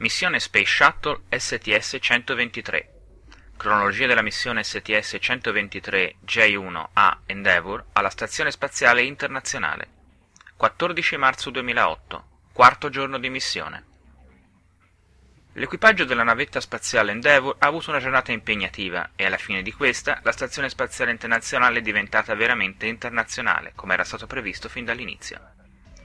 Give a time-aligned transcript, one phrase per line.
[0.00, 2.86] Missione Space Shuttle STS-123
[3.56, 9.88] Cronologia della missione STS-123 J1A Endeavour alla Stazione Spaziale Internazionale.
[10.56, 13.84] 14 marzo 2008 Quarto giorno di missione.
[15.54, 20.20] L'equipaggio della navetta spaziale Endeavour ha avuto una giornata impegnativa e alla fine di questa
[20.22, 25.40] la Stazione Spaziale Internazionale è diventata veramente internazionale, come era stato previsto fin dall'inizio.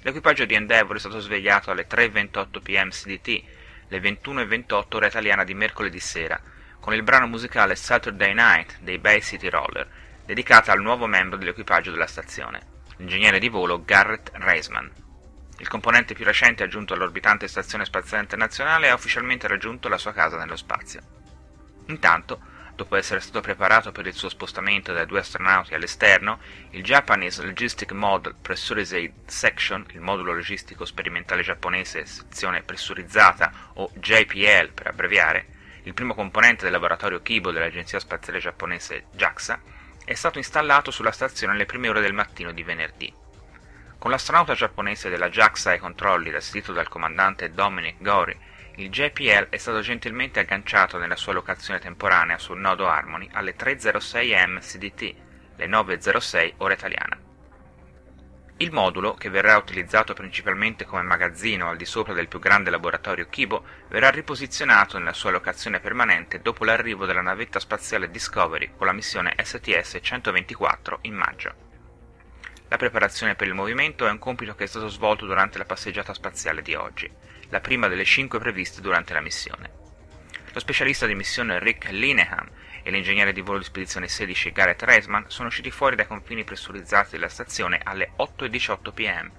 [0.00, 3.55] L'equipaggio di Endeavour è stato svegliato alle 3.28 pm CDT,
[3.88, 6.40] le 21.28 ora italiana di mercoledì sera,
[6.80, 9.88] con il brano musicale Saturday Night dei Bay City Roller,
[10.24, 12.60] dedicata al nuovo membro dell'equipaggio della stazione,
[12.96, 14.90] l'ingegnere di volo Garrett Reisman.
[15.58, 20.36] Il componente più recente aggiunto all'orbitante Stazione Spaziale Internazionale ha ufficialmente raggiunto la sua casa
[20.36, 21.00] nello spazio.
[21.86, 22.40] Intanto,
[22.76, 26.38] dopo essere stato preparato per il suo spostamento dai due astronauti all'esterno,
[26.70, 34.72] il Japanese Logistic Model Pressurized Section, il modulo logistico sperimentale giapponese sezione pressurizzata o JPL
[34.72, 35.46] per abbreviare,
[35.84, 39.60] il primo componente del laboratorio Kibo dell'Agenzia Spaziale Giapponese JAXA,
[40.04, 43.12] è stato installato sulla stazione alle prime ore del mattino di venerdì.
[43.98, 48.38] Con l'astronauta giapponese della JAXA ai controlli assistito dal comandante Dominic Gori,
[48.78, 54.34] il JPL è stato gentilmente agganciato nella sua locazione temporanea sul nodo Harmony alle 3.06
[54.34, 55.14] am CDT,
[55.56, 57.18] le 9.06 ora italiana.
[58.58, 63.28] Il modulo, che verrà utilizzato principalmente come magazzino al di sopra del più grande laboratorio
[63.28, 68.92] Kibo, verrà riposizionato nella sua locazione permanente dopo l'arrivo della navetta spaziale Discovery con la
[68.92, 71.54] missione STS-124 in maggio.
[72.68, 76.12] La preparazione per il movimento è un compito che è stato svolto durante la passeggiata
[76.12, 77.10] spaziale di oggi,
[77.48, 79.70] la prima delle cinque previste durante la missione.
[80.52, 82.48] Lo specialista di missione Rick Linehan
[82.82, 87.10] e l'ingegnere di volo di spedizione 16 Gareth Reisman sono usciti fuori dai confini pressurizzati
[87.12, 89.30] della stazione alle 8.18 pm,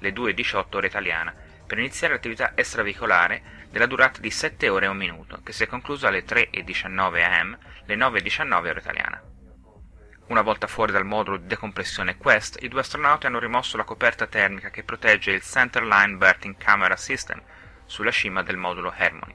[0.00, 1.34] le 2.18 ore italiana,
[1.66, 5.66] per iniziare l'attività extraveicolare della durata di 7 ore e un minuto, che si è
[5.66, 9.22] conclusa alle 3.19 am, le 9.19 ore italiana.
[10.28, 14.26] Una volta fuori dal modulo di decompressione Quest, i due astronauti hanno rimosso la coperta
[14.26, 17.40] termica che protegge il Centerline Berthing Camera System
[17.84, 19.34] sulla cima del modulo Harmony.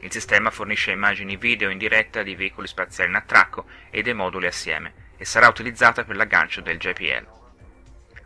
[0.00, 4.46] Il sistema fornisce immagini video in diretta di veicoli spaziali in attracco e dei moduli
[4.46, 7.26] assieme e sarà utilizzata per l'aggancio del JPL.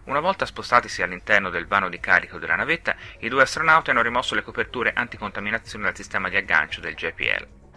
[0.04, 4.36] Una volta spostatisi all'interno del vano di carico della navetta, i due astronauti hanno rimosso
[4.36, 7.67] le coperture anticontaminazione dal sistema di aggancio del JPL.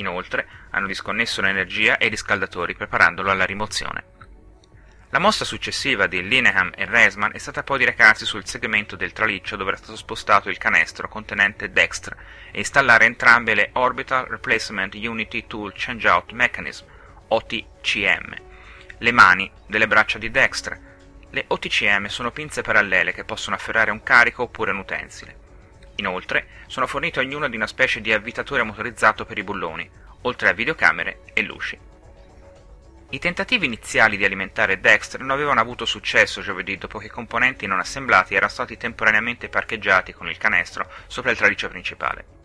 [0.00, 4.04] Inoltre hanno disconnesso l'energia e i riscaldatori preparandolo alla rimozione.
[5.10, 9.12] La mossa successiva di Linehan e Reisman è stata poi di recarsi sul segmento del
[9.12, 12.16] traliccio dove era stato spostato il canestro contenente Dextre
[12.52, 16.84] e installare entrambe le Orbital Replacement Unity Tool Changeout Mechanism,
[17.28, 18.34] OTCM,
[18.98, 20.88] le mani delle braccia di Dextre.
[21.30, 25.49] Le OTCM sono pinze parallele che possono afferrare un carico oppure un utensile.
[26.00, 29.88] Inoltre, sono fornite ognuna di una specie di avvitatore motorizzato per i bulloni,
[30.22, 31.78] oltre a videocamere e luci.
[33.10, 37.66] I tentativi iniziali di alimentare Dexter non avevano avuto successo giovedì dopo che i componenti
[37.66, 42.38] non assemblati erano stati temporaneamente parcheggiati con il canestro sopra il traliccio principale.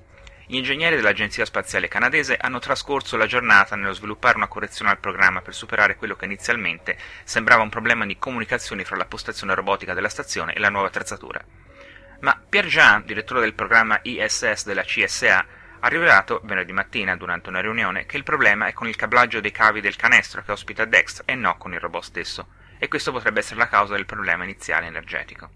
[0.48, 5.42] Gli ingegneri dell'Agenzia Spaziale Canadese hanno trascorso la giornata nello sviluppare una correzione al programma
[5.42, 10.10] per superare quello che inizialmente sembrava un problema di comunicazioni fra la postazione robotica della
[10.10, 11.65] stazione e la nuova attrezzatura.
[12.26, 15.46] Ma Pierre Jean, direttore del programma ISS della CSA,
[15.80, 19.52] ha rivelato venerdì mattina durante una riunione che il problema è con il cablaggio dei
[19.52, 22.48] cavi del canestro che ospita Dexter e no con il robot stesso,
[22.80, 25.52] e questo potrebbe essere la causa del problema iniziale energetico.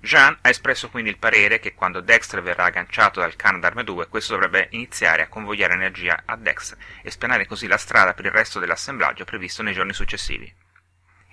[0.00, 4.32] Jean ha espresso quindi il parere che quando Dexter verrà agganciato dal Canadarm 2 questo
[4.32, 8.58] dovrebbe iniziare a convogliare energia a Dexter e spianare così la strada per il resto
[8.58, 10.61] dell'assemblaggio previsto nei giorni successivi.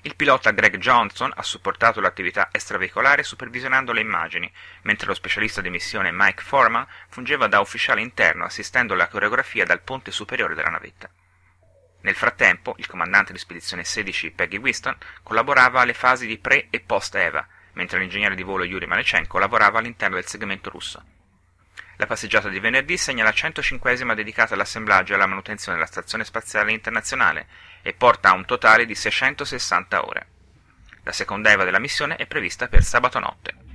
[0.02, 4.50] Il pilota Greg Johnson ha supportato l'attività extraveicolare supervisionando le immagini,
[4.84, 9.82] mentre lo specialista di missione Mike Foreman fungeva da ufficiale interno assistendo alla coreografia dal
[9.82, 11.10] ponte superiore della navetta.
[12.02, 16.80] Nel frattempo, il comandante di spedizione 16 Peggy Winston collaborava alle fasi di pre e
[16.80, 21.04] post EVA, mentre l'ingegnere di volo Yuri Malechenko lavorava all'interno del segmento russo.
[22.00, 26.72] La passeggiata di venerdì segna la 105esima dedicata all'assemblaggio e alla manutenzione della Stazione Spaziale
[26.72, 27.48] Internazionale
[27.82, 30.28] e porta a un totale di 660 ore.
[31.04, 33.69] La seconda EVA della missione è prevista per sabato notte.